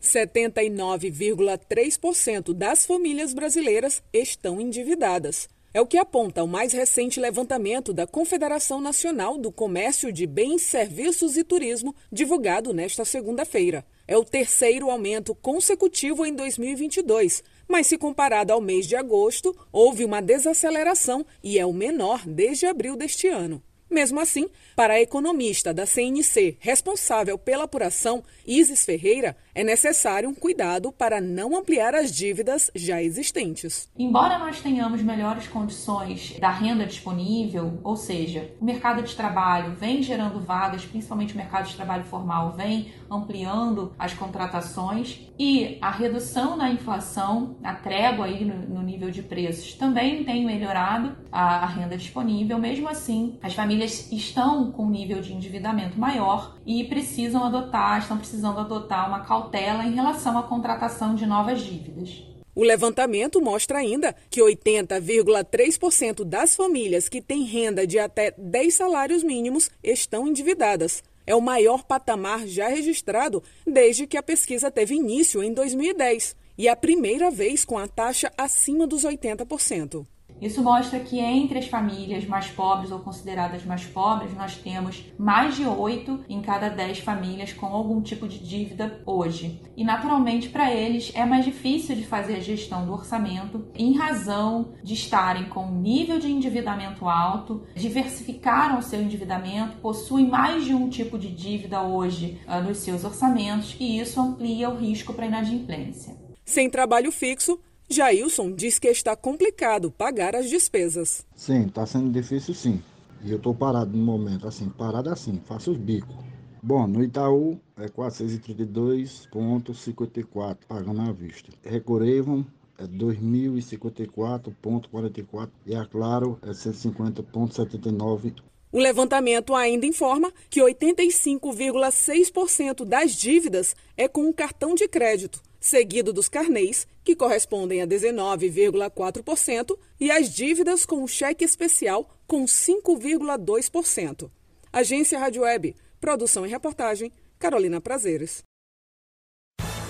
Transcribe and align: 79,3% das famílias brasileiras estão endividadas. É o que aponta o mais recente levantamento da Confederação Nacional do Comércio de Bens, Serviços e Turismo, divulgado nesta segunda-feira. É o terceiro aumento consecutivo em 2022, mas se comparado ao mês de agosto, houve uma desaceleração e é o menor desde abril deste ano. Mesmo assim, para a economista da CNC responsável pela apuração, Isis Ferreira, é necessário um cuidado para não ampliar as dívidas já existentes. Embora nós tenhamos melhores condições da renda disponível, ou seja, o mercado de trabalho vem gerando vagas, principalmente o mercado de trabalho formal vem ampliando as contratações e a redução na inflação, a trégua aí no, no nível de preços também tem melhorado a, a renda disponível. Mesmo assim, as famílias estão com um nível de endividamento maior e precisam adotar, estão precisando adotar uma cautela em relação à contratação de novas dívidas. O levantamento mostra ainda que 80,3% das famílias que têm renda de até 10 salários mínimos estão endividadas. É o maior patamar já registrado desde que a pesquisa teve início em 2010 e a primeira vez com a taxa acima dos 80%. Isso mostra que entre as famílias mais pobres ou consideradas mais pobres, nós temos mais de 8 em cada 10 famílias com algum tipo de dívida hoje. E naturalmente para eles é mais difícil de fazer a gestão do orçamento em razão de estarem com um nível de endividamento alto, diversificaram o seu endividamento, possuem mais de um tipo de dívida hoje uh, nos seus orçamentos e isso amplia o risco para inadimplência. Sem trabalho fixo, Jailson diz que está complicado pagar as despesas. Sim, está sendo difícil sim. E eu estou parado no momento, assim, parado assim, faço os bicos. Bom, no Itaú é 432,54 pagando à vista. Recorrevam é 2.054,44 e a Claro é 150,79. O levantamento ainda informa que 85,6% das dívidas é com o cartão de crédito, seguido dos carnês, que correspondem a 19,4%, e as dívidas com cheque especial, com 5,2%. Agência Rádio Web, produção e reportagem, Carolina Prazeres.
79,3% 0.00 2.54
das 2.54 2.86
famílias 2.86 3.34
brasileiras 3.34 4.00
estão 4.12 4.60
endividadas. 4.60 5.48
É 5.72 5.80
o 5.80 5.86
que 5.86 5.98
aponta 5.98 6.42
o 6.42 6.48
mais 6.48 6.72
recente 6.72 7.20
levantamento 7.20 7.92
da 7.92 8.04
Confederação 8.04 8.80
Nacional 8.80 9.38
do 9.38 9.52
Comércio 9.52 10.12
de 10.12 10.26
Bens, 10.26 10.62
Serviços 10.62 11.36
e 11.36 11.44
Turismo, 11.44 11.94
divulgado 12.10 12.72
nesta 12.72 13.04
segunda-feira. 13.04 13.86
É 14.08 14.16
o 14.16 14.24
terceiro 14.24 14.90
aumento 14.90 15.32
consecutivo 15.32 16.26
em 16.26 16.34
2022, 16.34 17.44
mas 17.68 17.86
se 17.86 17.96
comparado 17.96 18.52
ao 18.52 18.60
mês 18.60 18.88
de 18.88 18.96
agosto, 18.96 19.56
houve 19.70 20.04
uma 20.04 20.20
desaceleração 20.20 21.24
e 21.40 21.56
é 21.56 21.64
o 21.64 21.72
menor 21.72 22.26
desde 22.26 22.66
abril 22.66 22.96
deste 22.96 23.28
ano. 23.28 23.62
Mesmo 23.90 24.20
assim, 24.20 24.48
para 24.76 24.94
a 24.94 25.00
economista 25.00 25.74
da 25.74 25.84
CNC 25.84 26.56
responsável 26.60 27.36
pela 27.36 27.64
apuração, 27.64 28.22
Isis 28.46 28.84
Ferreira, 28.84 29.36
é 29.52 29.64
necessário 29.64 30.28
um 30.28 30.34
cuidado 30.34 30.92
para 30.92 31.20
não 31.20 31.56
ampliar 31.56 31.94
as 31.94 32.12
dívidas 32.12 32.70
já 32.74 33.02
existentes. 33.02 33.90
Embora 33.98 34.38
nós 34.38 34.60
tenhamos 34.60 35.02
melhores 35.02 35.48
condições 35.48 36.36
da 36.38 36.50
renda 36.50 36.86
disponível, 36.86 37.80
ou 37.82 37.96
seja, 37.96 38.54
o 38.60 38.64
mercado 38.64 39.02
de 39.02 39.16
trabalho 39.16 39.74
vem 39.74 40.02
gerando 40.02 40.38
vagas, 40.40 40.84
principalmente 40.84 41.34
o 41.34 41.36
mercado 41.36 41.68
de 41.68 41.74
trabalho 41.74 42.04
formal 42.04 42.52
vem 42.52 42.92
ampliando 43.10 43.92
as 43.98 44.14
contratações 44.14 45.20
e 45.38 45.78
a 45.80 45.90
redução 45.90 46.56
na 46.56 46.70
inflação, 46.70 47.56
a 47.64 47.74
trégua 47.74 48.26
aí 48.26 48.44
no, 48.44 48.76
no 48.76 48.82
nível 48.82 49.10
de 49.10 49.22
preços 49.22 49.74
também 49.74 50.22
tem 50.22 50.44
melhorado 50.44 51.16
a, 51.32 51.64
a 51.64 51.66
renda 51.66 51.96
disponível. 51.96 52.58
Mesmo 52.58 52.88
assim, 52.88 53.38
as 53.42 53.54
famílias 53.54 53.79
estão 53.84 54.72
com 54.72 54.84
um 54.84 54.90
nível 54.90 55.20
de 55.20 55.32
endividamento 55.32 55.98
maior 55.98 56.56
e 56.66 56.84
precisam 56.84 57.44
adotar, 57.44 57.98
estão 57.98 58.18
precisando 58.18 58.60
adotar 58.60 59.08
uma 59.08 59.20
cautela 59.20 59.84
em 59.84 59.94
relação 59.94 60.38
à 60.38 60.42
contratação 60.42 61.14
de 61.14 61.26
novas 61.26 61.60
dívidas. 61.60 62.24
O 62.54 62.64
levantamento 62.64 63.40
mostra 63.40 63.78
ainda 63.78 64.14
que 64.28 64.40
80,3% 64.40 66.24
das 66.24 66.56
famílias 66.56 67.08
que 67.08 67.22
têm 67.22 67.44
renda 67.44 67.86
de 67.86 67.98
até 67.98 68.34
10 68.36 68.74
salários 68.74 69.22
mínimos 69.22 69.70
estão 69.82 70.26
endividadas. 70.26 71.02
É 71.26 71.34
o 71.34 71.40
maior 71.40 71.84
patamar 71.84 72.46
já 72.46 72.68
registrado 72.68 73.42
desde 73.66 74.06
que 74.06 74.16
a 74.16 74.22
pesquisa 74.22 74.70
teve 74.70 74.96
início 74.96 75.42
em 75.42 75.52
2010 75.54 76.34
e 76.58 76.68
a 76.68 76.74
primeira 76.74 77.30
vez 77.30 77.64
com 77.64 77.78
a 77.78 77.86
taxa 77.86 78.32
acima 78.36 78.86
dos 78.86 79.04
80%. 79.04 80.04
Isso 80.40 80.62
mostra 80.62 80.98
que 81.00 81.18
entre 81.18 81.58
as 81.58 81.66
famílias 81.66 82.24
mais 82.24 82.46
pobres 82.48 82.90
ou 82.90 82.98
consideradas 82.98 83.64
mais 83.64 83.84
pobres, 83.84 84.34
nós 84.34 84.56
temos 84.56 85.04
mais 85.18 85.56
de 85.56 85.66
8 85.66 86.24
em 86.28 86.40
cada 86.40 86.68
10 86.68 87.00
famílias 87.00 87.52
com 87.52 87.66
algum 87.66 88.00
tipo 88.00 88.26
de 88.26 88.38
dívida 88.38 89.02
hoje. 89.04 89.60
E 89.76 89.84
naturalmente 89.84 90.48
para 90.48 90.72
eles 90.72 91.12
é 91.14 91.24
mais 91.24 91.44
difícil 91.44 91.94
de 91.94 92.06
fazer 92.06 92.36
a 92.36 92.40
gestão 92.40 92.86
do 92.86 92.92
orçamento 92.92 93.66
em 93.74 93.96
razão 93.96 94.72
de 94.82 94.94
estarem 94.94 95.48
com 95.48 95.64
um 95.64 95.80
nível 95.80 96.18
de 96.18 96.30
endividamento 96.30 97.08
alto, 97.08 97.62
diversificaram 97.74 98.78
o 98.78 98.82
seu 98.82 99.02
endividamento, 99.02 99.76
possuem 99.78 100.28
mais 100.28 100.64
de 100.64 100.74
um 100.74 100.88
tipo 100.88 101.18
de 101.18 101.28
dívida 101.28 101.82
hoje 101.82 102.40
uh, 102.46 102.62
nos 102.62 102.78
seus 102.78 103.04
orçamentos 103.04 103.76
e 103.78 104.00
isso 104.00 104.20
amplia 104.20 104.70
o 104.70 104.76
risco 104.76 105.12
para 105.12 105.26
inadimplência. 105.26 106.16
Sem 106.44 106.68
trabalho 106.68 107.12
fixo, 107.12 107.60
Jailson 107.92 108.52
diz 108.52 108.78
que 108.78 108.86
está 108.86 109.16
complicado 109.16 109.90
pagar 109.90 110.36
as 110.36 110.48
despesas. 110.48 111.26
Sim, 111.34 111.66
está 111.66 111.84
sendo 111.84 112.12
difícil 112.12 112.54
sim. 112.54 112.80
E 113.24 113.32
eu 113.32 113.36
estou 113.36 113.52
parado 113.52 113.96
no 113.96 114.04
momento, 114.04 114.46
assim, 114.46 114.68
parado 114.68 115.10
assim, 115.10 115.42
faço 115.44 115.72
os 115.72 115.76
bicos. 115.76 116.14
Bom, 116.62 116.86
no 116.86 117.02
Itaú 117.02 117.58
é 117.76 117.88
432,54 117.88 120.58
pagando 120.68 121.00
à 121.00 121.10
vista. 121.10 121.50
Recorrevam 121.64 122.46
é 122.78 122.84
2.054,44 122.84 125.50
e 125.66 125.74
a 125.74 125.84
Claro 125.84 126.38
é 126.42 126.50
150,79. 126.50 128.34
O 128.72 128.78
levantamento 128.78 129.52
ainda 129.54 129.84
informa 129.84 130.32
que 130.48 130.60
85,6% 130.60 132.84
das 132.84 133.16
dívidas 133.16 133.74
é 133.96 134.06
com 134.06 134.28
o 134.28 134.32
cartão 134.32 134.76
de 134.76 134.86
crédito, 134.86 135.42
seguido 135.58 136.12
dos 136.12 136.28
carnês, 136.28 136.86
que 137.10 137.16
correspondem 137.16 137.82
a 137.82 137.86
19,4%, 137.86 139.76
e 139.98 140.12
as 140.12 140.32
dívidas 140.32 140.86
com 140.86 141.04
cheque 141.08 141.44
especial, 141.44 142.08
com 142.24 142.44
5,2%. 142.44 144.30
Agência 144.72 145.18
Rádio 145.18 145.42
Web, 145.42 145.74
produção 146.00 146.46
e 146.46 146.48
reportagem, 146.48 147.12
Carolina 147.36 147.80
Prazeres. 147.80 148.44